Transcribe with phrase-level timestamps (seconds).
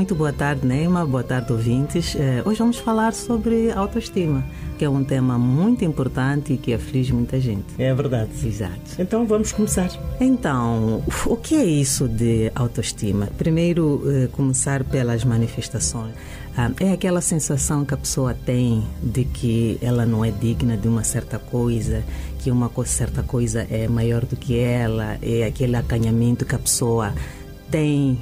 [0.00, 1.04] Muito boa tarde, Neima.
[1.04, 2.16] Boa tarde, ouvintes.
[2.16, 4.42] Eh, hoje vamos falar sobre autoestima,
[4.78, 7.66] que é um tema muito importante e que aflige muita gente.
[7.76, 8.30] É verdade.
[8.42, 8.80] Exato.
[8.98, 9.90] Então vamos começar.
[10.18, 13.28] Então, o que é isso de autoestima?
[13.36, 16.14] Primeiro, eh, começar pelas manifestações.
[16.56, 20.88] Ah, é aquela sensação que a pessoa tem de que ela não é digna de
[20.88, 22.02] uma certa coisa,
[22.38, 27.12] que uma certa coisa é maior do que ela, é aquele acanhamento que a pessoa
[27.70, 28.18] tem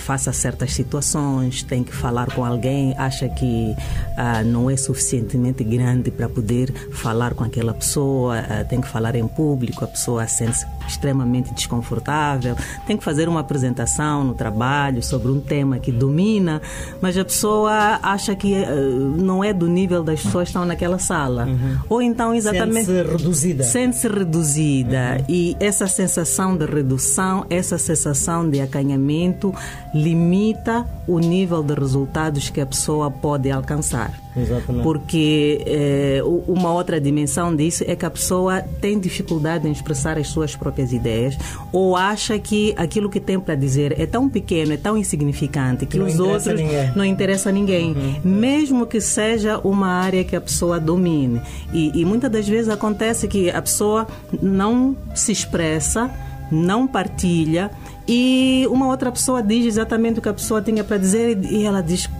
[0.00, 3.74] faça certas situações, tem que falar com alguém, acha que
[4.16, 9.14] ah, não é suficientemente grande para poder falar com aquela pessoa, ah, tem que falar
[9.14, 15.30] em público, a pessoa sente-se extremamente desconfortável, tem que fazer uma apresentação no trabalho sobre
[15.30, 16.60] um tema que domina,
[17.00, 20.98] mas a pessoa acha que uh, não é do nível das pessoas que estão naquela
[20.98, 21.46] sala.
[21.46, 21.78] Uhum.
[21.88, 23.64] Ou então exatamente sente-se reduzida.
[23.64, 25.24] Sente-se reduzida uhum.
[25.28, 29.54] e essa sensação de redução, essa sensação de acanhamento
[29.92, 34.12] limita o nível de resultados que a pessoa pode alcançar.
[34.36, 34.84] Exatamente.
[34.84, 40.28] Porque eh, uma outra dimensão disso é que a pessoa tem dificuldade em expressar as
[40.28, 41.36] suas próprias ideias
[41.72, 45.98] ou acha que aquilo que tem para dizer é tão pequeno, é tão insignificante que
[45.98, 46.60] não os outros
[46.94, 48.20] não interessa a ninguém, uhum.
[48.22, 51.40] mesmo que seja uma área que a pessoa domine.
[51.72, 54.06] E, e muitas das vezes acontece que a pessoa
[54.40, 56.08] não se expressa
[56.50, 57.70] não partilha
[58.12, 61.80] e uma outra pessoa diz exatamente o que a pessoa tinha para dizer e ela
[61.80, 62.10] diz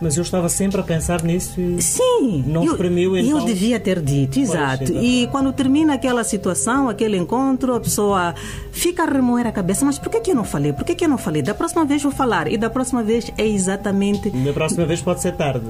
[0.00, 3.38] mas eu estava sempre a pensar nisso e Sim, não eu, exprimiu então.
[3.38, 4.92] Eu devia ter dito, exato.
[4.92, 8.34] e quando termina aquela situação, aquele encontro, a pessoa
[8.72, 10.72] fica a remoer a cabeça, mas por que, que eu não falei?
[10.72, 11.42] Por que, que eu não falei?
[11.42, 12.50] Da próxima vez vou falar.
[12.50, 14.30] E da próxima vez é exatamente.
[14.30, 15.66] Da próxima vez pode ser tarde.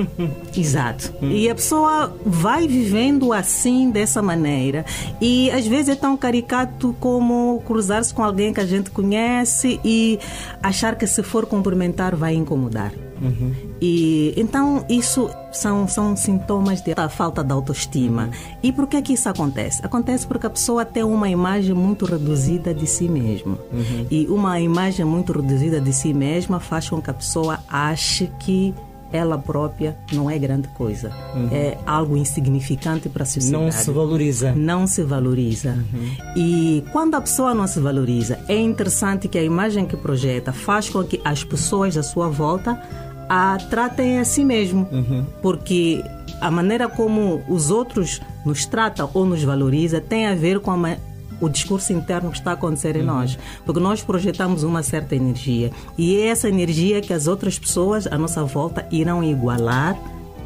[0.56, 1.12] exato.
[1.22, 1.30] Hum.
[1.30, 4.84] E a pessoa vai vivendo assim, dessa maneira.
[5.20, 10.18] E às vezes é tão caricato como cruzar-se com alguém que a gente conhece e
[10.62, 12.92] achar que se for cumprimentar vai incomodar.
[13.20, 13.52] Uhum.
[13.80, 18.24] E então isso são, são sintomas da falta de autoestima.
[18.24, 18.58] Uhum.
[18.62, 19.84] E por que que isso acontece?
[19.84, 23.58] Acontece porque a pessoa tem uma imagem muito reduzida de si mesma.
[23.72, 24.06] Uhum.
[24.10, 28.74] E uma imagem muito reduzida de si mesma faz com que a pessoa ache que
[29.12, 31.10] ela própria não é grande coisa.
[31.34, 31.48] Uhum.
[31.50, 33.64] É algo insignificante para a sociedade.
[33.64, 34.52] Não se valoriza.
[34.54, 35.70] Não se valoriza.
[35.70, 36.10] Uhum.
[36.36, 40.88] E quando a pessoa não se valoriza, é interessante que a imagem que projeta faz
[40.88, 42.80] com que as pessoas à sua volta
[43.28, 44.88] a tratem a si mesmo.
[44.90, 45.24] Uhum.
[45.42, 46.02] Porque
[46.40, 50.96] a maneira como os outros nos tratam ou nos valoriza tem a ver com a,
[51.40, 53.06] o discurso interno que está a acontecer em uhum.
[53.06, 53.38] nós.
[53.64, 55.70] Porque nós projetamos uma certa energia.
[55.96, 59.98] E é essa energia que as outras pessoas à nossa volta irão igualar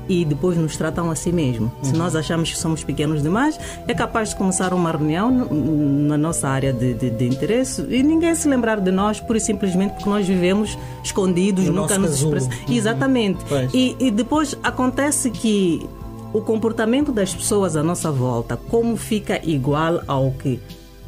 [0.08, 1.72] e depois nos tratam a si mesmo.
[1.78, 1.84] Uhum.
[1.84, 6.48] Se nós achamos que somos pequenos demais, é capaz de começar uma reunião na nossa
[6.48, 10.08] área de, de, de interesse e ninguém se lembrar de nós, pura e simplesmente porque
[10.08, 12.56] nós vivemos escondidos, no nunca nos expressamos.
[12.68, 12.74] Uhum.
[12.74, 13.44] Exatamente.
[13.72, 15.86] E, e depois acontece que
[16.32, 20.58] o comportamento das pessoas à nossa volta, como fica igual ao que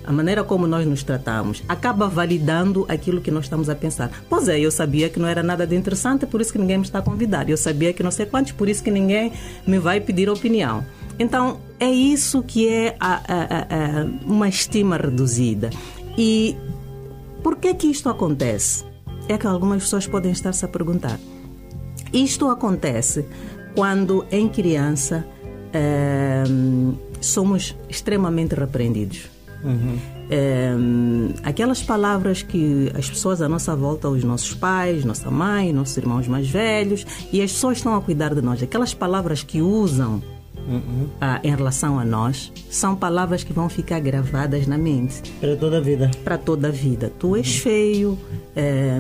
[0.07, 4.11] a maneira como nós nos tratamos, acaba validando aquilo que nós estamos a pensar.
[4.29, 6.85] Pois é, eu sabia que não era nada de interessante, por isso que ninguém me
[6.85, 7.49] está a convidar.
[7.49, 9.33] Eu sabia que não sei quantos, por isso que ninguém
[9.67, 10.85] me vai pedir opinião.
[11.19, 15.71] Então, é isso que é a, a, a, uma estima reduzida.
[16.19, 16.57] E
[17.43, 18.85] por que que isto acontece?
[19.29, 21.19] É que algumas pessoas podem estar se a perguntar.
[22.13, 23.25] Isto acontece
[23.75, 25.27] quando, em criança,
[25.73, 26.45] é,
[27.21, 29.34] somos extremamente repreendidos
[29.65, 29.99] Uhum.
[30.31, 30.73] É,
[31.43, 36.29] aquelas palavras que as pessoas à nossa volta, os nossos pais, nossa mãe, nossos irmãos
[36.29, 40.23] mais velhos, e as pessoas estão a cuidar de nós, aquelas palavras que usam
[40.69, 41.09] uhum.
[41.21, 45.23] ah, em relação a nós, são palavras que vão ficar gravadas na mente.
[45.41, 46.11] Para toda a vida.
[46.25, 47.13] Para toda a vida.
[47.19, 47.63] Tu és uhum.
[47.63, 48.19] feio.
[48.57, 48.97] É,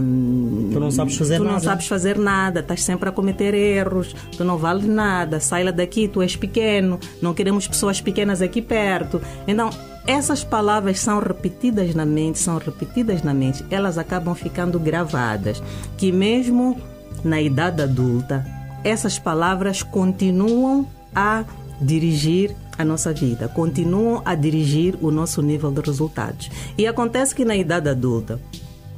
[0.72, 1.50] tu não sabes fazer tu nada.
[1.50, 5.64] Tu não sabes fazer nada, estás sempre a cometer erros, tu não vales nada, sai
[5.64, 9.20] lá daqui, tu és pequeno, não queremos pessoas pequenas aqui perto.
[9.46, 9.70] Então,
[10.06, 15.62] essas palavras são repetidas na mente, são repetidas na mente, elas acabam ficando gravadas,
[15.96, 16.78] que mesmo
[17.24, 18.44] na idade adulta,
[18.82, 21.44] essas palavras continuam a
[21.80, 26.50] dirigir a nossa vida, continuam a dirigir o nosso nível de resultados.
[26.76, 28.38] E acontece que na idade adulta,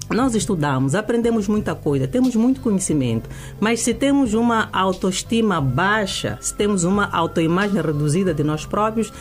[0.08, 3.28] nós estudamos, aprendemos muita coisa, temos muito conhecimento,
[3.58, 9.12] mas se temos uma autoestima baixa, se temos uma autoimagem reduzida de nós próprios,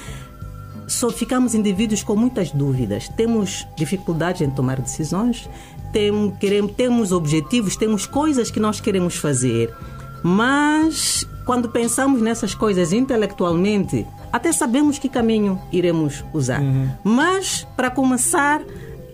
[0.87, 3.07] só ficamos indivíduos com muitas dúvidas.
[3.09, 5.49] Temos dificuldades em tomar decisões,
[5.91, 9.73] temos, queremos, temos objetivos, temos coisas que nós queremos fazer,
[10.23, 16.61] mas quando pensamos nessas coisas intelectualmente, até sabemos que caminho iremos usar.
[16.61, 16.89] Uhum.
[17.03, 18.61] Mas, para começar,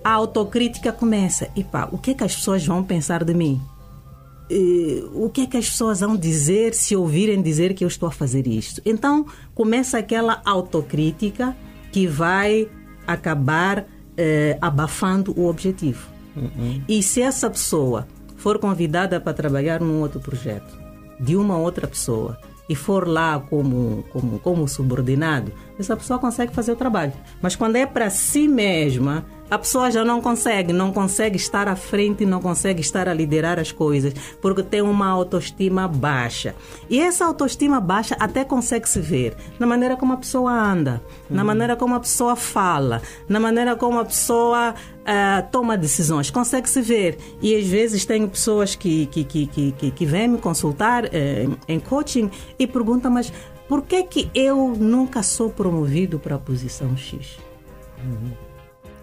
[0.04, 1.50] a autocrítica começa.
[1.56, 3.62] E pá, o que é que as pessoas vão pensar de mim?
[5.14, 8.12] O que é que as pessoas vão dizer se ouvirem dizer que eu estou a
[8.12, 8.82] fazer isto?
[8.86, 11.56] Então começa aquela autocrítica
[11.92, 12.70] que vai
[13.06, 13.86] acabar
[14.18, 16.08] eh, abafando o objetivo.
[16.36, 16.82] Uhum.
[16.88, 18.08] E se essa pessoa
[18.38, 20.80] for convidada para trabalhar num outro projeto
[21.20, 22.38] de uma outra pessoa
[22.68, 27.14] e for lá como, como, como subordinado, essa pessoa consegue fazer o trabalho.
[27.42, 31.76] Mas quando é para si mesma, a pessoa já não consegue, não consegue estar à
[31.76, 36.56] frente, não consegue estar a liderar as coisas, porque tem uma autoestima baixa.
[36.90, 41.36] E essa autoestima baixa até consegue se ver na maneira como a pessoa anda, uhum.
[41.36, 46.32] na maneira como a pessoa fala, na maneira como a pessoa uh, toma decisões.
[46.32, 47.18] Consegue se ver.
[47.42, 51.78] E às vezes tenho pessoas que, que, que, que, que vêm me consultar uh, em
[51.78, 53.34] coaching e perguntam, mas
[53.68, 57.38] por que, que eu nunca sou promovido para a posição X?
[58.02, 58.51] Uhum.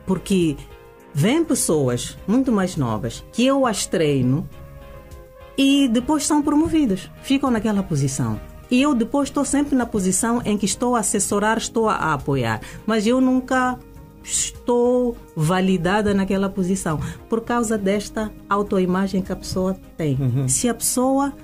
[0.08, 0.56] Porque
[1.14, 4.49] vêm pessoas muito mais novas que eu as treino
[5.56, 8.40] e depois são promovidas, ficam naquela posição.
[8.70, 12.60] E eu depois estou sempre na posição em que estou a assessorar, estou a apoiar,
[12.87, 13.78] mas eu nunca
[14.22, 20.16] estou validada naquela posição por causa desta autoimagem que a pessoa tem.
[20.19, 20.49] Uhum.
[20.49, 21.34] Se a pessoa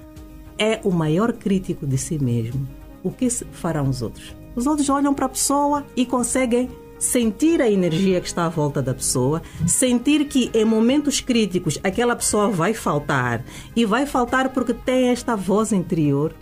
[0.58, 2.66] é o maior crítico de si mesmo,
[3.02, 4.34] o que farão os outros?
[4.56, 6.70] Os outros olham para a pessoa e conseguem
[7.04, 12.16] sentir a energia que está à volta da pessoa, sentir que em momentos críticos aquela
[12.16, 13.44] pessoa vai faltar
[13.76, 16.34] e vai faltar porque tem esta voz interior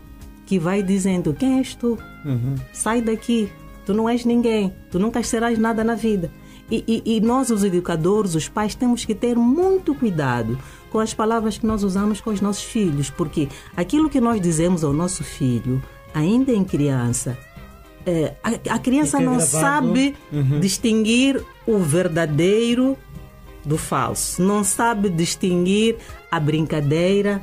[0.47, 1.99] que vai dizendo: Quem és tu?
[2.25, 2.55] Uhum.
[2.73, 3.51] Sai daqui,
[3.85, 6.31] tu não és ninguém, tu nunca serás nada na vida.
[6.71, 10.59] E, e, e, nós, os educadores, os pais, temos que ter muito cuidado
[10.91, 14.83] com as palavras que nós usamos com os nossos filhos, porque aquilo que nós dizemos
[14.83, 15.83] ao nosso filho,
[16.15, 17.37] ainda em criança,
[18.43, 19.51] a, a, criança não gravado.
[19.51, 20.61] sabe uhum.
[20.61, 22.97] distinguir o verdadeiro
[23.65, 25.97] do falso, não sabe distinguir
[26.31, 27.41] a brincadeira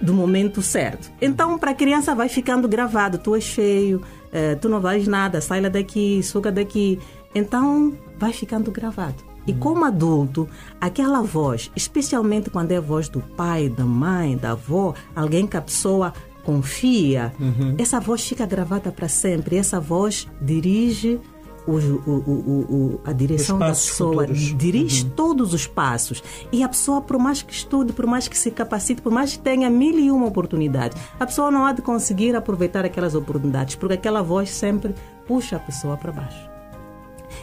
[0.00, 1.10] do momento certo.
[1.20, 4.02] Então, para a criança vai ficando gravado: tu és feio,
[4.32, 6.98] é, tu não vales nada, sai lá daqui, suga daqui.
[7.34, 9.24] Então, vai ficando gravado.
[9.46, 9.58] E uhum.
[9.58, 10.48] como adulto,
[10.80, 15.56] aquela voz, especialmente quando é a voz do pai, da mãe, da avó, alguém que
[15.56, 16.12] a pessoa
[16.46, 17.74] confia, uhum.
[17.76, 19.56] essa voz fica gravada para sempre.
[19.56, 21.20] Essa voz dirige
[21.66, 24.56] o, o, o, a direção da pessoa, futuros.
[24.56, 25.10] dirige uhum.
[25.10, 26.22] todos os passos.
[26.52, 29.40] E a pessoa, por mais que estude, por mais que se capacite, por mais que
[29.40, 33.94] tenha mil e uma oportunidades, a pessoa não há de conseguir aproveitar aquelas oportunidades, porque
[33.94, 34.94] aquela voz sempre
[35.26, 36.48] puxa a pessoa para baixo.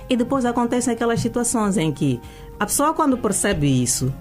[0.09, 2.21] E depois acontecem aquelas situações em que
[2.57, 4.13] a pessoa, quando percebe isso,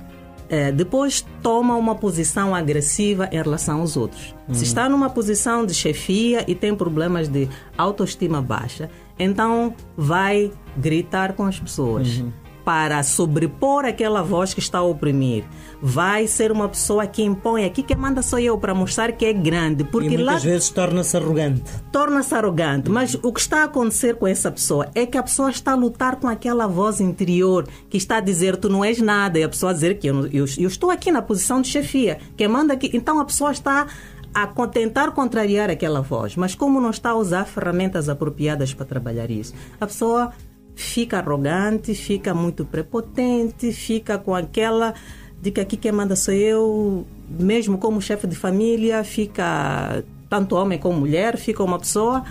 [0.75, 4.35] depois toma uma posição agressiva em relação aos outros.
[4.47, 4.55] Uhum.
[4.55, 11.33] Se está numa posição de chefia e tem problemas de autoestima baixa, então vai gritar
[11.33, 12.19] com as pessoas.
[12.19, 15.45] Uhum para sobrepor aquela voz que está a oprimir.
[15.81, 17.65] Vai ser uma pessoa que impõe.
[17.65, 19.85] Aqui quem manda sou eu para mostrar que é grande.
[19.85, 21.63] Porque e muitas lá vezes torna-se arrogante.
[21.91, 22.91] Torna-se arrogante.
[22.91, 25.77] Mas o que está a acontecer com essa pessoa é que a pessoa está a
[25.77, 29.39] lutar com aquela voz interior que está a dizer tu não és nada.
[29.39, 32.19] E a pessoa a dizer que eu, eu, eu estou aqui na posição de chefia.
[32.37, 32.91] Quem manda aqui.
[32.95, 33.87] Então a pessoa está
[34.35, 39.31] a tentar contrariar aquela voz, mas como não está a usar ferramentas apropriadas para trabalhar
[39.31, 40.33] isso, a pessoa
[40.75, 44.95] fica arrogante, fica muito prepotente, fica com aquela
[45.41, 50.79] de que aqui quem manda sou eu, mesmo como chefe de família, fica tanto homem
[50.79, 52.23] como mulher, fica uma pessoa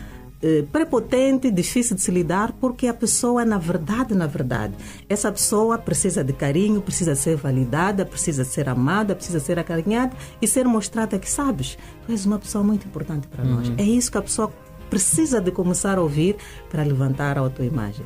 [0.41, 4.73] eh, prepotente, difícil de se lidar, porque a pessoa, na verdade, na verdade,
[5.07, 10.47] essa pessoa precisa de carinho, precisa ser validada, precisa ser amada, precisa ser acarinhada e
[10.47, 13.57] ser mostrada que, sabes, tu és uma pessoa muito importante para uhum.
[13.57, 13.71] nós.
[13.77, 14.51] É isso que a pessoa
[14.89, 16.37] precisa de começar a ouvir
[16.69, 18.05] para levantar a autoimagem.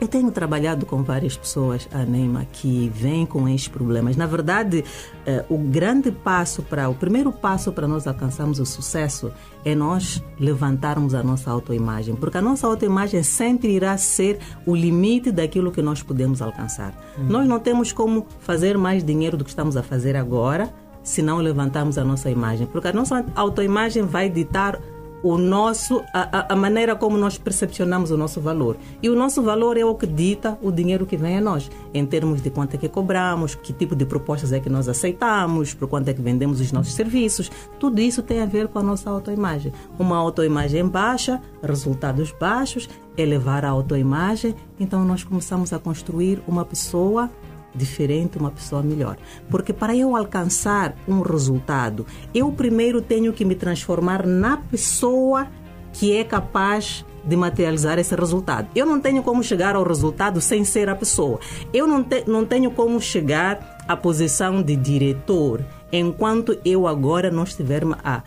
[0.00, 4.16] Eu tenho trabalhado com várias pessoas, a Neima, que vêm com estes problemas.
[4.16, 4.82] Na verdade,
[5.26, 9.30] eh, o grande passo para, o primeiro passo para nós alcançarmos o sucesso
[9.62, 15.30] é nós levantarmos a nossa autoimagem, porque a nossa autoimagem sempre irá ser o limite
[15.30, 16.94] daquilo que nós podemos alcançar.
[17.18, 17.26] Hum.
[17.28, 21.38] Nós não temos como fazer mais dinheiro do que estamos a fazer agora se não
[21.38, 24.80] levantarmos a nossa imagem, porque a nossa autoimagem vai ditar
[25.22, 28.76] o nosso, a, a, maneira como nós percepcionamos o nosso valor.
[29.02, 32.04] E o nosso valor é o que dita o dinheiro que vem a nós, em
[32.06, 35.88] termos de quanto é que cobramos, que tipo de propostas é que nós aceitamos, por
[35.88, 37.50] quanto é que vendemos os nossos serviços.
[37.78, 39.72] Tudo isso tem a ver com a nossa autoimagem.
[39.98, 44.54] Uma autoimagem baixa, resultados baixos, elevar a autoimagem.
[44.78, 47.30] Então nós começamos a construir uma pessoa
[47.74, 49.16] diferente, uma pessoa melhor.
[49.48, 55.48] Porque para eu alcançar um resultado, eu primeiro tenho que me transformar na pessoa
[55.92, 58.68] que é capaz de materializar esse resultado.
[58.74, 61.38] Eu não tenho como chegar ao resultado sem ser a pessoa.
[61.72, 67.44] Eu não, te, não tenho como chegar à posição de diretor enquanto eu agora não
[67.44, 68.22] estiver a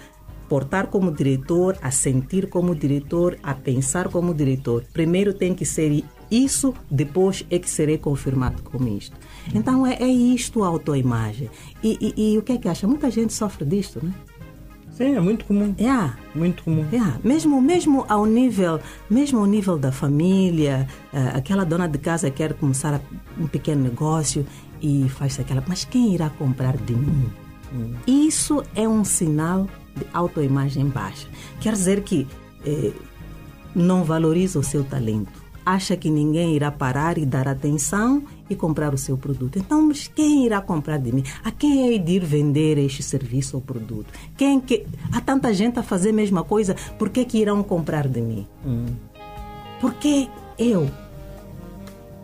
[0.48, 4.84] portar como diretor, a sentir como diretor, a pensar como diretor.
[4.94, 9.16] Primeiro tem que ser isso, depois é que serei confirmado como isto.
[9.54, 11.50] Então é, é isto a autoimagem.
[11.84, 12.88] E, e, e, o que é que acha?
[12.88, 14.12] Muita gente sofre disto, né?
[14.92, 15.76] Sim, é muito comum.
[15.78, 16.38] É.
[16.38, 16.86] Muito comum.
[16.92, 17.28] É.
[17.28, 22.54] Mesmo, mesmo ao nível, mesmo ao nível da família, uh, aquela dona de casa quer
[22.54, 23.02] começar
[23.40, 24.46] um pequeno negócio
[24.82, 27.26] e faz aquela, mas quem irá comprar de mim?
[27.74, 27.94] Hum.
[28.06, 31.28] Isso é um sinal de autoimagem baixa.
[31.60, 32.28] Quer dizer que
[32.66, 32.92] eh,
[33.76, 38.94] não valoriza o seu talento acha que ninguém irá parar e dar atenção e comprar
[38.94, 39.58] o seu produto.
[39.58, 41.24] Então, mas quem irá comprar de mim?
[41.44, 44.08] A quem é de ir vender este serviço ou produto?
[44.38, 48.08] Quem que há tanta gente a fazer a mesma coisa, por que que irão comprar
[48.08, 48.48] de mim?
[48.66, 48.86] Hum.
[49.80, 50.90] Por que eu?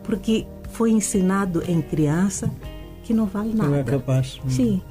[0.02, 2.50] Porque foi ensinado em criança
[3.02, 3.70] que não vale nada.
[3.70, 4.40] Não é capaz.
[4.44, 4.50] Hum.
[4.50, 4.82] Sim.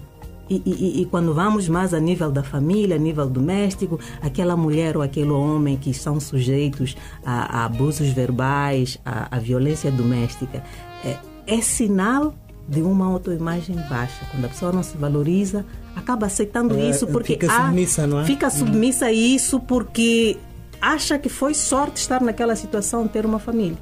[0.49, 4.97] E, e, e, quando vamos mais a nível da família, a nível doméstico, aquela mulher
[4.97, 10.63] ou aquele homem que são sujeitos a, a abusos verbais, a, a violência doméstica,
[11.05, 12.33] é, é, sinal
[12.67, 14.25] de uma autoimagem baixa.
[14.31, 15.65] Quando a pessoa não se valoriza,
[15.95, 18.25] acaba aceitando é, isso porque fica há, submissa, não é?
[18.25, 18.51] Fica hum.
[18.51, 20.37] submissa a isso porque
[20.81, 23.77] acha que foi sorte estar naquela situação, ter uma família.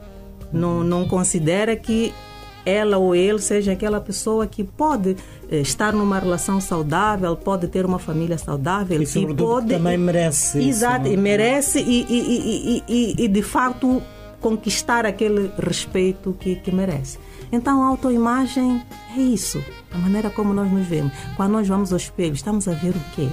[0.52, 2.14] Não, não considera que
[2.68, 5.16] ela ou ele seja aquela pessoa que pode
[5.50, 10.60] eh, estar numa relação saudável, pode ter uma família saudável e, e pode também merece
[10.60, 14.02] exato isso, e merece e, e, e, e, de fato
[14.42, 17.18] conquistar aquele respeito que, que merece.
[17.52, 18.84] Então a autoimagem
[19.16, 21.14] é isso, a maneira como nós nos vemos.
[21.38, 23.30] Quando nós vamos ao espelho, estamos a ver o quê?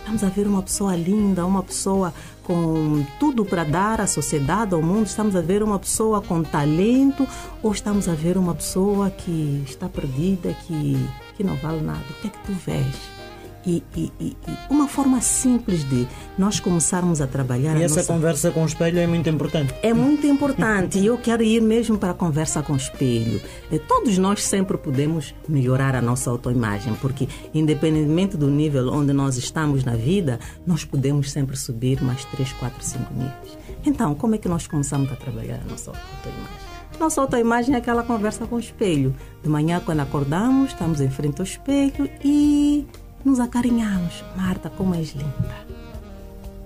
[0.00, 4.82] Estamos a ver uma pessoa linda, uma pessoa com tudo para dar à sociedade, ao
[4.82, 5.06] mundo?
[5.06, 7.28] Estamos a ver uma pessoa com talento
[7.62, 10.96] ou estamos a ver uma pessoa que está perdida, que,
[11.36, 12.04] que não vale nada?
[12.10, 13.19] O que é que tu vês?
[13.66, 14.36] E, e, e,
[14.70, 17.76] uma forma simples de nós começarmos a trabalhar.
[17.76, 18.12] E a essa nossa...
[18.12, 19.74] conversa com o espelho é muito importante.
[19.82, 23.40] É muito importante e eu quero ir mesmo para a conversa com o espelho.
[23.70, 29.36] Eh, todos nós sempre podemos melhorar a nossa autoimagem, porque independentemente do nível onde nós
[29.36, 33.58] estamos na vida, nós podemos sempre subir mais 3, 4, 5 níveis.
[33.84, 36.70] Então, como é que nós começamos a trabalhar a nossa autoimagem?
[36.98, 39.14] Nossa autoimagem é aquela conversa com o espelho.
[39.42, 42.86] De manhã, quando acordamos, estamos em frente ao espelho e
[43.24, 44.24] nos acarinhamos.
[44.36, 45.66] Marta, como és linda.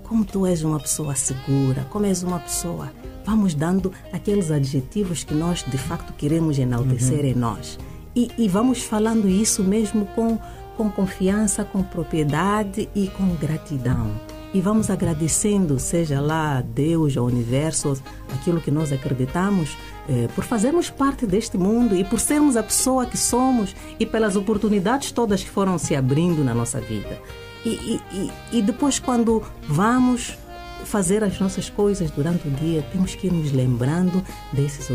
[0.03, 2.91] Como tu és uma pessoa segura, como és uma pessoa.
[3.25, 7.25] Vamos dando aqueles adjetivos que nós de facto queremos enaltecer uhum.
[7.25, 7.79] em nós.
[8.15, 10.37] E, e vamos falando isso mesmo com,
[10.77, 14.11] com confiança, com propriedade e com gratidão
[14.55, 18.01] e vamos agradecendo, seja lá Deus, o universo,
[18.33, 19.75] aquilo que nós acreditamos,
[20.07, 24.37] eh, por fazermos parte deste mundo e por sermos a pessoa que somos e pelas
[24.37, 27.19] oportunidades todas que foram se abrindo na nossa vida.
[27.65, 30.37] E, e, e, e depois, quando vamos
[30.85, 34.23] fazer as nossas coisas durante o dia, temos que ir nos lembrando
[34.53, 34.89] desses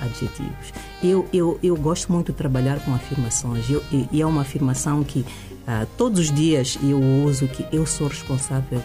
[0.00, 0.72] adjetivos.
[1.02, 5.24] Eu, eu, eu gosto muito de trabalhar com afirmações eu, e é uma afirmação que
[5.66, 8.82] ah, todos os dias eu uso que eu sou responsável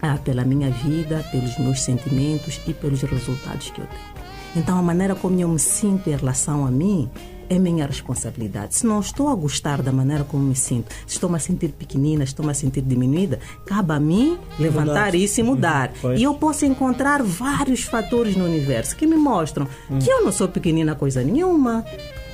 [0.00, 4.12] ah, pela minha vida, pelos meus sentimentos e pelos resultados que eu tenho.
[4.54, 7.10] Então, a maneira como eu me sinto em relação a mim
[7.48, 8.74] é minha responsabilidade.
[8.74, 12.24] Se não estou a gostar da maneira como me sinto, se estou-me a sentir pequenina,
[12.24, 15.14] estou-me a sentir diminuída, cabe a mim levantar mudar.
[15.14, 15.92] isso e mudar.
[16.02, 19.98] Uhum, e eu posso encontrar vários fatores no universo que me mostram uhum.
[19.98, 21.84] que eu não sou pequenina coisa nenhuma,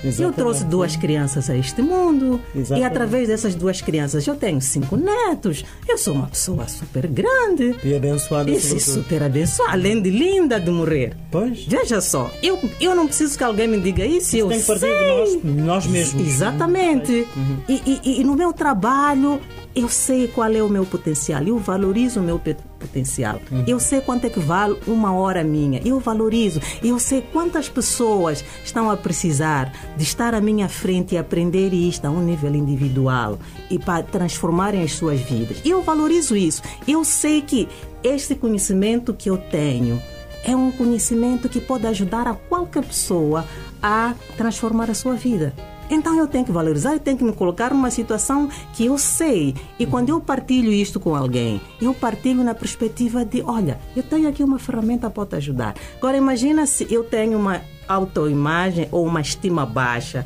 [0.04, 0.22] Exatamente.
[0.22, 2.82] Eu trouxe duas crianças a este mundo Exatamente.
[2.82, 5.64] e através dessas duas crianças eu tenho cinco netos.
[5.88, 7.76] Eu sou uma pessoa super grande.
[7.82, 8.50] E abençoada.
[8.50, 11.16] E super abençoada, além de linda de morrer.
[11.30, 11.64] Pois.
[11.64, 14.28] Veja só, eu, eu não preciso que alguém me diga isso.
[14.28, 16.26] isso eu tem que partir de nós, nós mesmos.
[16.26, 17.26] Exatamente.
[17.36, 17.58] Uhum.
[17.68, 19.40] E, e, e no meu trabalho
[19.78, 23.40] eu sei qual é o meu potencial, eu valorizo o meu potencial.
[23.50, 23.64] Uhum.
[23.66, 26.60] Eu sei quanto é que vale uma hora minha, eu valorizo.
[26.82, 32.04] Eu sei quantas pessoas estão a precisar de estar à minha frente e aprender isto
[32.06, 33.38] a um nível individual
[33.70, 35.60] e para transformarem as suas vidas.
[35.64, 36.60] Eu valorizo isso.
[36.86, 37.68] Eu sei que
[38.02, 40.02] este conhecimento que eu tenho
[40.42, 43.44] é um conhecimento que pode ajudar a qualquer pessoa
[43.80, 45.54] a transformar a sua vida.
[45.90, 49.54] Então eu tenho que valorizar e tenho que me colocar numa situação que eu sei.
[49.78, 54.28] E quando eu partilho isto com alguém, eu partilho na perspectiva de, olha, eu tenho
[54.28, 55.74] aqui uma ferramenta para te ajudar.
[55.96, 60.24] Agora imagina se eu tenho uma autoimagem ou uma estima baixa.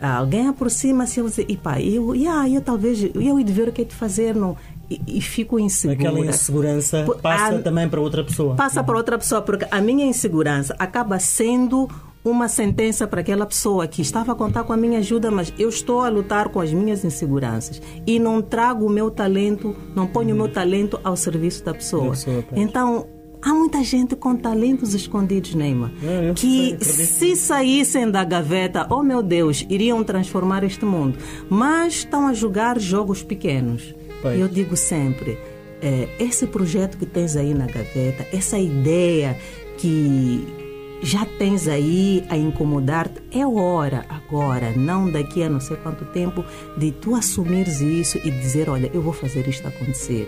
[0.00, 3.82] Alguém aproxima-se e eu diz, pá, eu, yeah, eu talvez, eu ia ver o que
[3.82, 4.54] é que fazer, não,
[4.90, 6.10] e, e, fico insegura.
[6.10, 8.54] Aquela insegurança passa a, também para outra pessoa.
[8.54, 11.88] Passa para outra pessoa, porque a minha insegurança acaba sendo
[12.24, 15.68] uma sentença para aquela pessoa que estava a contar com a minha ajuda, mas eu
[15.68, 20.34] estou a lutar com as minhas inseguranças e não trago o meu talento, não ponho
[20.34, 22.10] o meu talento ao serviço da pessoa.
[22.10, 23.06] pessoa então,
[23.42, 29.02] há muita gente com talentos escondidos, Neymar, é, que sei, se saíssem da gaveta, oh
[29.02, 31.18] meu Deus, iriam transformar este mundo,
[31.50, 33.94] mas estão a jogar jogos pequenos.
[34.22, 34.40] Pois.
[34.40, 35.38] Eu digo sempre,
[35.82, 39.36] é, esse projeto que tens aí na gaveta, essa ideia
[39.76, 40.63] que
[41.02, 46.44] já tens aí a incomodar-te, é hora agora, não daqui a não sei quanto tempo,
[46.76, 50.26] de tu assumires isso e dizer: Olha, eu vou fazer isto acontecer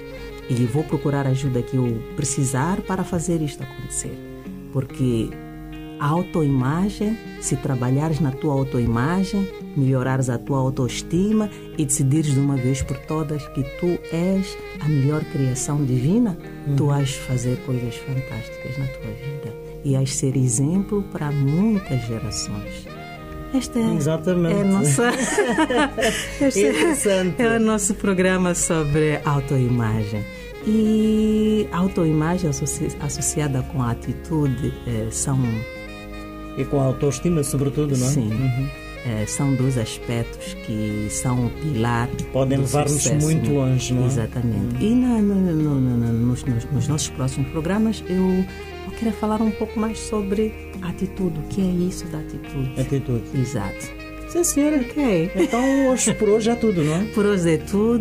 [0.49, 4.17] e vou procurar a ajuda que eu precisar para fazer isto acontecer.
[4.73, 5.31] Porque
[5.99, 12.57] a autoimagem, se trabalhares na tua autoimagem, melhorares a tua autoestima e decidires de uma
[12.57, 16.37] vez por todas que tu és a melhor criação divina,
[16.77, 16.91] tu uhum.
[16.91, 22.89] vais fazer coisas fantásticas na tua vida e a ser exemplo para muitas gerações.
[23.55, 24.61] Este é, Exatamente.
[24.61, 25.13] É, nossa,
[27.39, 30.25] é, é o nosso programa sobre autoimagem.
[30.67, 32.51] E autoimagem
[33.01, 35.39] associada com a atitude eh, são.
[36.59, 38.11] E com a autoestima, sobretudo, não é?
[38.11, 38.33] Sim.
[38.33, 38.69] Uhum.
[39.07, 42.09] É, são dois aspectos que são o pilar.
[42.33, 44.07] Podem levar-nos muito longe, não é?
[44.07, 44.75] Exatamente.
[44.75, 44.81] Uhum.
[44.81, 48.45] E na, no, no, no, nos, nos nossos próximos programas eu
[48.97, 51.39] queria falar um pouco mais sobre atitude.
[51.39, 52.81] O que é isso da atitude?
[52.81, 53.39] Atitude.
[53.39, 54.07] Exato.
[54.29, 54.81] Sim, senhora.
[54.81, 55.31] Ok.
[55.37, 57.05] Então, hoje, por hoje é tudo, não é?
[57.13, 58.01] Por hoje é tudo.